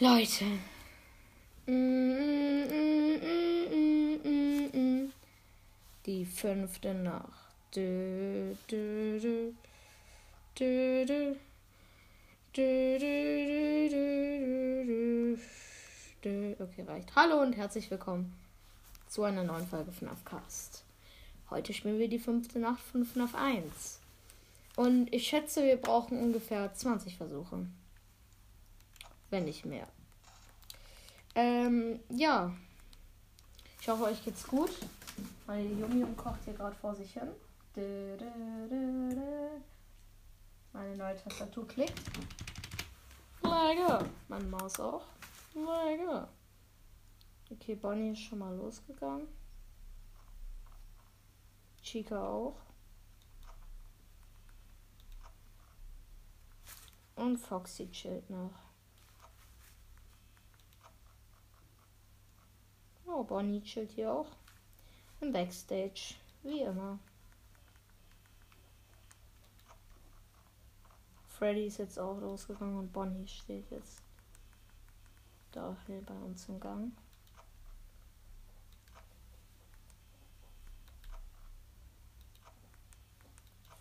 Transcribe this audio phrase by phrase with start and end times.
[0.00, 0.44] Leute.
[6.04, 7.28] Die fünfte Nacht.
[7.72, 9.54] Du, du, du.
[10.56, 11.36] Du, du.
[16.58, 17.14] Okay, reicht.
[17.14, 18.34] Hallo und herzlich willkommen
[19.06, 20.82] zu einer neuen Folge von Afcast.
[21.50, 24.00] Heute spielen wir die fünfte Nacht von FNAF 1.
[24.74, 27.64] Und ich schätze, wir brauchen ungefähr 20 Versuche
[29.34, 29.88] wenn nicht mehr.
[31.34, 32.54] Ähm, ja.
[33.80, 34.70] Ich hoffe, euch geht's gut.
[35.48, 37.28] Meine Jung kocht hier gerade vor sich hin.
[40.72, 42.00] Meine neue Tastatur klickt.
[43.42, 44.04] Lecker.
[44.28, 45.04] Meine Maus auch.
[45.54, 46.28] Lecker.
[47.50, 49.26] Okay, Bonnie ist schon mal losgegangen.
[51.82, 52.60] Chica auch.
[57.16, 58.63] Und Foxy chillt noch.
[63.16, 64.26] Oh, Bonnie chillt hier auch.
[65.20, 66.16] Im Backstage.
[66.42, 66.98] Wie immer.
[71.28, 74.02] Freddy ist jetzt auch losgegangen und Bonnie steht jetzt
[75.52, 76.90] da bei uns im Gang.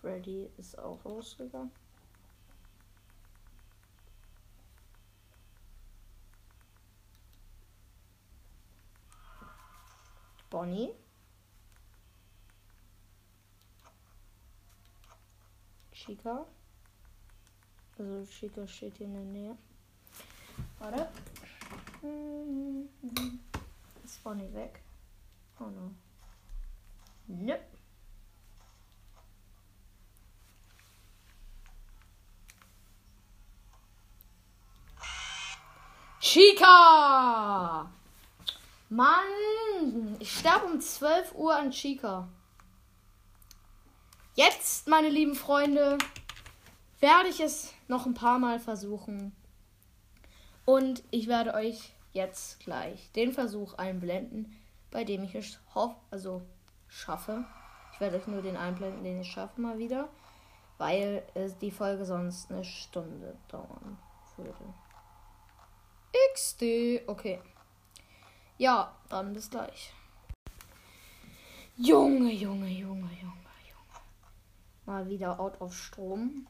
[0.00, 1.70] Freddy ist auch losgegangen.
[10.50, 10.92] Bonnie.
[15.92, 16.44] Chica.
[17.96, 19.58] Also Chica steht hier in der Nähe.
[20.80, 21.08] Warte.
[24.04, 24.82] Ist Bonnie weg?
[25.60, 25.94] Oh no.
[27.28, 27.56] Nö.
[36.18, 37.99] Chica!
[38.92, 42.26] Mann, ich sterbe um 12 Uhr an Chica.
[44.34, 45.96] Jetzt, meine lieben Freunde,
[46.98, 49.32] werde ich es noch ein paar Mal versuchen.
[50.64, 56.42] Und ich werde euch jetzt gleich den Versuch einblenden, bei dem ich es hoffe, also
[56.88, 57.44] schaffe.
[57.92, 60.08] Ich werde euch nur den einblenden, den ich schaffe mal wieder,
[60.78, 63.98] weil es die Folge sonst eine Stunde dauern
[64.36, 64.74] würde.
[66.34, 67.40] XD, okay.
[68.60, 69.90] Ja, dann bis gleich.
[71.78, 74.02] Junge, Junge, Junge, Junge, Junge.
[74.84, 76.46] Mal wieder out of Strom.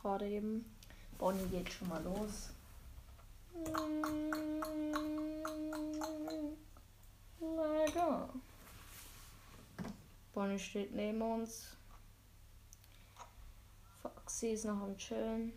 [0.00, 0.72] Gerade eben.
[1.18, 2.50] Bonnie geht schon mal los.
[7.40, 8.28] Lecker.
[10.34, 11.76] Bonnie steht neben uns.
[14.00, 15.52] Foxy ist noch am Chillen.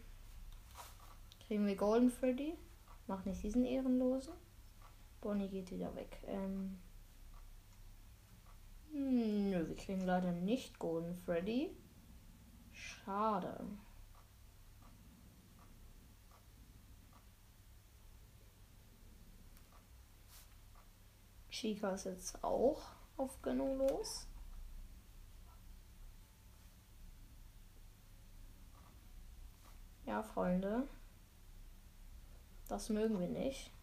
[1.45, 2.57] Kriegen wir Golden Freddy?
[3.05, 4.33] Mach nicht diesen Ehrenlosen.
[5.25, 6.21] Bonnie geht wieder weg.
[6.27, 6.79] Ähm
[8.91, 11.75] Nö, wir kriegen leider nicht Golden Freddy.
[12.71, 13.65] Schade.
[21.49, 22.83] Chica ist jetzt auch
[23.17, 24.27] auf Gönnung los.
[30.05, 30.87] Ja, Freunde.
[32.67, 33.74] Das mögen wir nicht.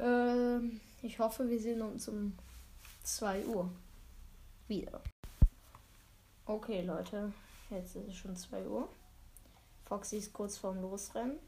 [0.00, 0.60] Äh,
[1.02, 2.36] ich hoffe, wir sehen uns um
[3.02, 3.70] 2 Uhr
[4.68, 5.00] wieder.
[6.46, 7.32] Okay, Leute.
[7.70, 8.88] Jetzt ist es schon 2 Uhr.
[9.84, 11.38] Foxy ist kurz vorm Losrennen.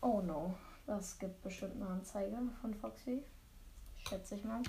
[0.00, 0.54] Oh no.
[0.86, 3.22] Das gibt bestimmt eine Anzeige von Foxy.
[4.08, 4.62] Schätze ich mal.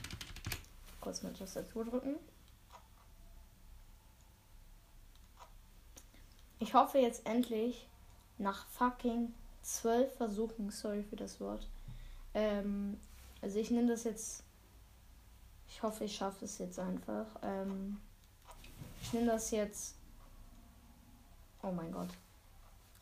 [1.00, 2.16] Kurz mit Tastatur drücken.
[6.60, 7.88] Ich hoffe jetzt endlich
[8.38, 11.66] nach fucking zwölf Versuchen, sorry für das Wort,
[12.34, 13.00] ähm,
[13.42, 14.44] also ich nehme das jetzt.
[15.68, 17.28] Ich hoffe, ich schaffe es jetzt einfach.
[17.42, 17.98] Ähm,
[19.02, 19.96] ich nehme das jetzt.
[21.62, 22.10] Oh mein Gott.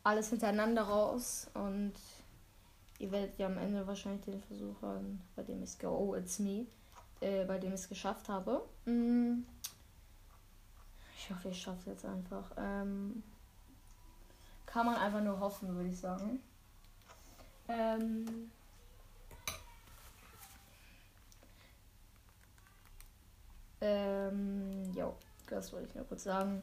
[0.04, 1.92] Alles hintereinander raus und
[2.98, 6.38] ihr werdet ja am Ende wahrscheinlich den Versuch haben, bei dem ich es oh it's
[6.38, 6.66] me,
[7.20, 8.64] äh, bei dem ich es geschafft habe.
[8.84, 9.44] Mm.
[11.16, 12.50] Ich hoffe, ich schaffe es jetzt einfach.
[12.56, 13.22] Ähm,
[14.66, 16.40] kann man einfach nur hoffen, würde ich sagen.
[17.68, 18.50] Ähm,
[23.80, 25.14] Ähm, jo,
[25.48, 26.62] das wollte ich nur kurz sagen.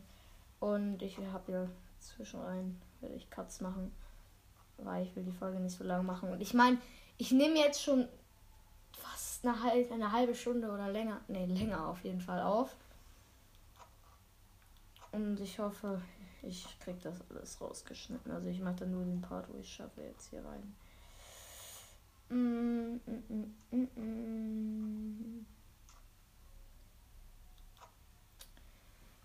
[0.60, 1.68] Und ich habe ja
[2.00, 3.92] zwischenrein, werde ich Cuts machen,
[4.78, 6.30] weil ich will die Folge nicht so lang machen.
[6.30, 6.78] Und ich meine,
[7.18, 8.08] ich nehme jetzt schon
[8.98, 12.76] fast eine, halbe, eine halbe Stunde oder länger, ne, länger auf jeden Fall auf.
[15.12, 16.02] Und ich hoffe,
[16.48, 18.32] Ich krieg das alles rausgeschnitten.
[18.32, 20.76] Also ich mache dann nur den Part, wo ich schaffe jetzt hier rein.
[22.30, 25.46] Mm, mm, mm, mm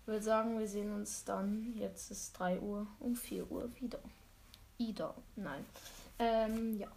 [0.11, 1.73] würde sagen, wir sehen uns dann.
[1.77, 3.99] Jetzt ist 3 Uhr um 4 Uhr wieder.
[4.77, 5.15] Ida.
[5.35, 5.65] Nein.
[6.19, 6.87] Ähm, ja.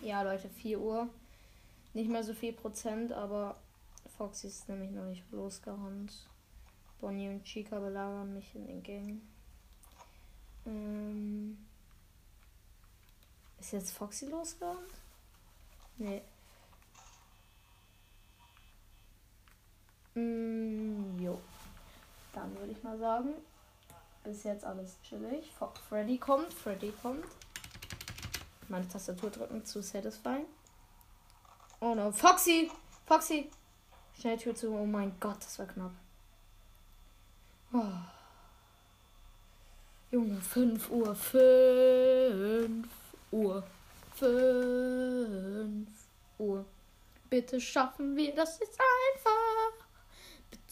[0.00, 1.08] Ja, Leute, 4 Uhr.
[1.92, 3.56] Nicht mehr so viel Prozent, aber
[4.16, 6.12] Foxy ist nämlich noch nicht losgerannt.
[7.00, 9.28] Bonnie und Chica belagern mich in den Gängen.
[10.66, 11.58] Ähm
[13.58, 14.78] ist jetzt Foxy losgerannt?
[15.96, 16.22] Nee.
[20.14, 21.40] Mm, jo.
[22.32, 23.34] Dann würde ich mal sagen,
[24.24, 25.52] bis jetzt alles chillig.
[25.88, 27.24] Freddy kommt, Freddy kommt.
[28.68, 30.46] Meine Tastatur drücken zu satisfying.
[31.80, 32.70] Oh no, Foxy!
[33.06, 33.50] Foxy!
[34.20, 34.70] Schnell Tür zu.
[34.72, 35.92] Oh mein Gott, das war knapp.
[37.72, 37.84] Oh.
[40.10, 41.14] Junge, 5 Uhr.
[41.14, 42.88] 5
[43.30, 43.64] Uhr.
[44.16, 45.88] 5
[46.38, 46.64] Uhr.
[47.30, 49.39] Bitte schaffen wir das jetzt einfach.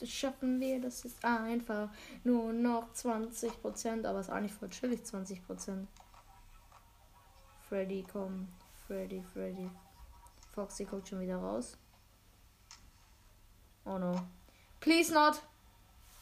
[0.04, 1.90] Schaffen wir das jetzt einfach.
[2.24, 4.06] Nur noch 20%.
[4.06, 5.86] Aber ist eigentlich voll chillig, 20%.
[7.68, 8.48] Freddy, komm.
[8.86, 9.70] Freddy, Freddy.
[10.54, 11.76] Foxy guckt schon wieder raus.
[13.84, 14.20] Oh no.
[14.80, 15.42] Please not.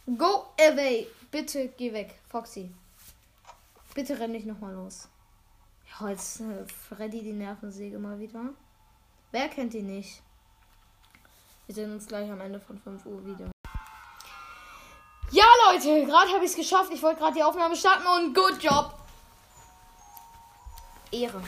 [0.06, 1.06] Go away.
[1.30, 2.70] Bitte geh weg, Foxy.
[3.94, 5.08] Bitte renn nicht nochmal los.
[5.98, 8.50] Ja, jetzt äh, Freddy die Nervensäge mal wieder.
[9.32, 10.22] Wer kennt ihn nicht?
[11.66, 13.50] Wir sehen uns gleich am Ende von 5 Uhr wieder.
[15.72, 16.92] Leute, gerade habe ich es geschafft.
[16.92, 18.94] Ich wollte gerade die Aufnahme starten und good job.
[21.10, 21.42] Ehre.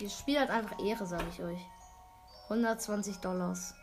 [0.00, 1.60] Dieses Spiel hat einfach Ehre, sage ich euch.
[2.44, 3.74] 120 Dollars.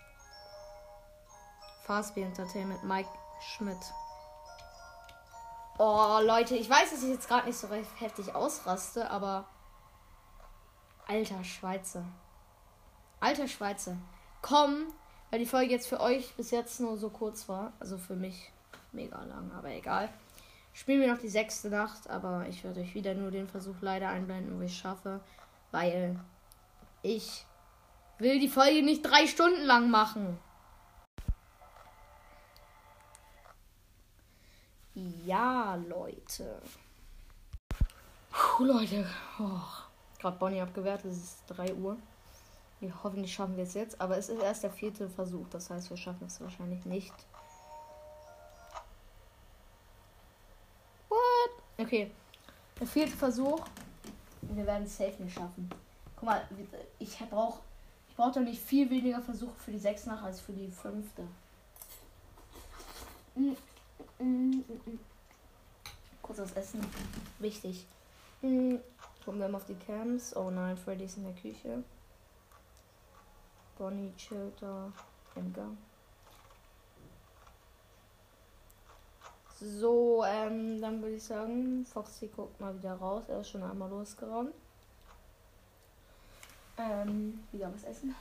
[1.83, 3.09] Fastby Entertainment, Mike
[3.39, 3.77] Schmidt.
[5.77, 9.45] Oh, Leute, ich weiß, dass ich jetzt gerade nicht so recht heftig ausraste, aber.
[11.07, 12.03] Alter Schweizer.
[13.19, 13.97] Alter Schweizer.
[14.42, 14.88] Komm,
[15.30, 17.74] weil die Folge jetzt für euch bis jetzt nur so kurz war.
[17.80, 18.51] Also für mich
[18.95, 20.09] mega lang, aber egal.
[20.74, 24.09] Spielen wir noch die sechste Nacht, aber ich werde euch wieder nur den Versuch leider
[24.09, 25.21] einblenden, wo ich schaffe.
[25.71, 26.19] Weil
[27.01, 27.45] ich
[28.18, 30.38] will die Folge nicht drei Stunden lang machen.
[34.95, 36.62] Ja, Leute.
[38.30, 39.06] Puh, Leute.
[39.39, 39.59] Oh,
[40.19, 41.97] Gerade Bonnie abgewertet, es ist 3 Uhr.
[43.03, 44.00] Hoffentlich schaffen wir es jetzt.
[44.00, 45.47] Aber es ist erst der vierte Versuch.
[45.50, 47.13] Das heißt, wir schaffen es wahrscheinlich nicht.
[51.77, 52.12] Okay.
[52.80, 53.66] Der vierte Versuch.
[54.42, 55.69] Wir werden es safe nicht schaffen.
[56.16, 56.48] Guck mal,
[57.00, 57.60] ich brauche
[58.07, 61.24] ich brauch doch nicht viel weniger Versuche für die 6 nach als für die fünfte.
[63.36, 64.63] Mhm.
[66.22, 66.80] Kurz was essen.
[67.39, 67.86] Wichtig.
[68.42, 68.75] Mm.
[69.24, 70.36] Gucken wir mal auf die Camps.
[70.36, 71.83] Oh nein, Freddy ist in der Küche.
[73.78, 74.92] Bonnie chillt da
[75.36, 75.78] im Gang.
[79.60, 83.24] So, ähm, dann würde ich sagen, Foxy guckt mal wieder raus.
[83.28, 84.54] Er ist schon einmal losgerannt.
[86.78, 88.13] Ähm, wieder was essen.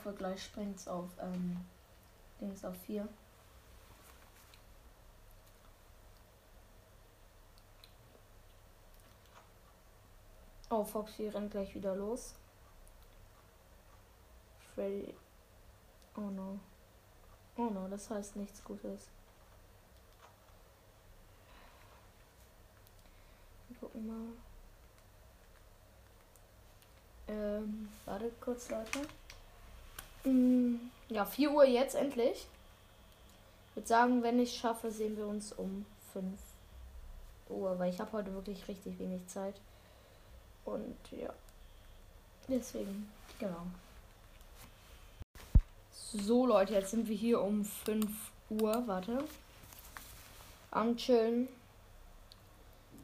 [0.00, 1.64] hoffe, gleich springt es auf ähm,
[2.40, 3.08] Dings auf 4.
[10.70, 12.34] Oh, Foxy rennt gleich wieder los.
[14.80, 15.14] Freddy.
[16.16, 16.58] Oh no.
[17.58, 19.10] Oh no, das heißt nichts Gutes.
[23.68, 24.32] Wir gucken mal.
[27.28, 29.06] Ähm, warte kurz, Leute.
[30.24, 30.76] Mm,
[31.10, 32.46] ja, 4 Uhr jetzt endlich.
[33.68, 35.84] Ich würde sagen, wenn ich schaffe, sehen wir uns um
[36.14, 36.40] 5
[37.50, 39.60] Uhr, weil ich habe heute wirklich richtig wenig Zeit.
[40.64, 41.34] Und ja.
[42.48, 43.66] Deswegen, genau.
[46.12, 48.04] So Leute, jetzt sind wir hier um 5
[48.48, 48.82] Uhr.
[48.88, 49.22] Warte.
[50.72, 51.48] Am Chillen.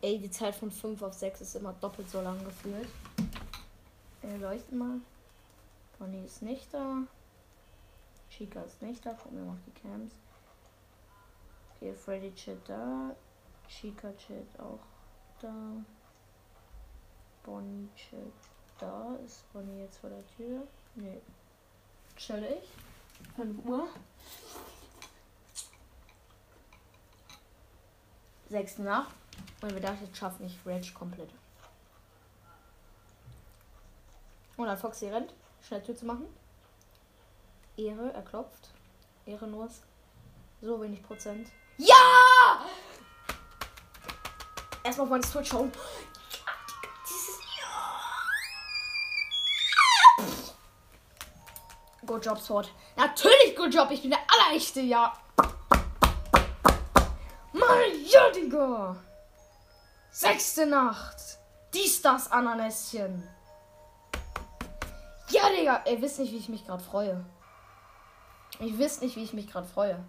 [0.03, 2.89] Ey, die Zeit von 5 auf 6 ist immer doppelt so lang gefühlt.
[4.23, 5.01] Wir leuchten mal.
[6.01, 7.03] Bonnie ist nicht da.
[8.29, 9.13] Chica ist nicht da.
[9.13, 10.17] Gucken wir mal auf die Camps.
[11.77, 13.15] Okay, Freddy chillt da.
[13.69, 14.81] Chica chillt auch
[15.41, 15.55] da.
[17.45, 18.35] Bonnie chillt
[18.81, 19.15] da.
[19.25, 20.67] Ist Bonnie jetzt vor der Tür?
[20.97, 21.21] Nee.
[22.17, 22.86] Chill ich.
[23.37, 23.89] 5 Uhr.
[28.49, 29.15] 6 Nacht.
[29.61, 31.31] Und wir das jetzt schaffen, ich Rage komplett.
[34.57, 35.33] Und dann Foxy rennt.
[35.67, 36.27] schnell Tür zu machen.
[37.77, 38.71] Ehre, er klopft.
[39.27, 39.83] Ehrenlos.
[40.63, 41.49] So wenig Prozent.
[41.77, 42.65] Ja!
[44.83, 45.71] Erstmal auf meine Switch schauen.
[52.07, 52.71] Good job, Sword.
[52.97, 53.91] Natürlich good job.
[53.91, 55.13] Ich bin der allerechte, ja.
[58.37, 58.97] Digga.
[60.11, 61.39] Sechste Nacht.
[61.75, 63.27] Dies, das, Ananäschen.
[65.31, 65.85] Ja, Digga.
[65.87, 67.25] Ihr wisst nicht, wie ich mich gerade freue.
[68.61, 70.03] Ich wisst nicht, wie ich mich gerade freue.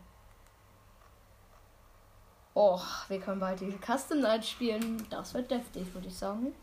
[2.54, 5.06] Oh, wir können bald diese Custom Night spielen.
[5.10, 6.56] Das wird deftig, würde ich sagen.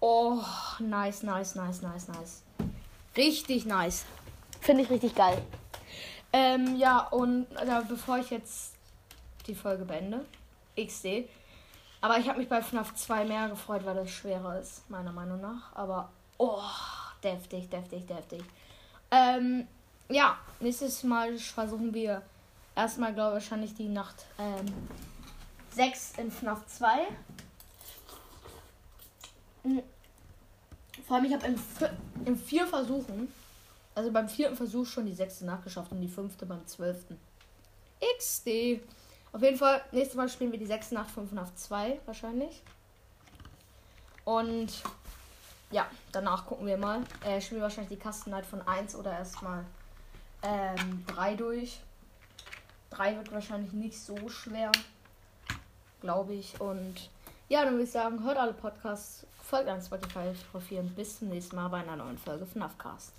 [0.00, 0.40] Oh,
[0.78, 2.45] nice, nice, nice, nice, nice.
[3.16, 4.04] Richtig nice.
[4.60, 5.42] Finde ich richtig geil.
[6.32, 8.74] Ähm, ja, und äh, bevor ich jetzt
[9.46, 10.24] die Folge beende,
[10.78, 11.28] XD.
[12.00, 15.40] Aber ich habe mich bei FNAF 2 mehr gefreut, weil das schwerer ist, meiner Meinung
[15.40, 15.74] nach.
[15.74, 16.60] Aber, oh,
[17.22, 18.42] deftig, deftig, deftig.
[19.10, 19.66] Ähm,
[20.08, 22.22] ja, nächstes Mal versuchen wir
[22.74, 24.66] erstmal, glaube ich, wahrscheinlich die Nacht ähm,
[25.70, 26.88] 6 in FNAF 2.
[29.62, 29.82] Hm.
[31.06, 31.60] Vor allem, ich habe in,
[32.24, 33.32] in vier Versuchen,
[33.94, 37.18] also beim vierten Versuch schon die sechste nachgeschafft und die fünfte beim zwölften.
[38.18, 38.80] XD.
[39.32, 42.62] Auf jeden Fall, nächstes Mal spielen wir die sechste Nacht 5 nach 2 wahrscheinlich.
[44.24, 44.68] Und
[45.70, 47.02] ja, danach gucken wir mal.
[47.24, 49.64] Äh, spielen wir wahrscheinlich die Kastennight von 1 oder erstmal
[50.42, 51.80] ähm, 3 durch.
[52.90, 54.72] 3 wird wahrscheinlich nicht so schwer,
[56.00, 56.60] glaube ich.
[56.60, 57.10] Und
[57.48, 61.28] ja, dann würde ich sagen, hört alle Podcasts, folgt an Spotify, Profil und bis zum
[61.28, 63.12] nächsten Mal bei einer neuen Folge von Navcast.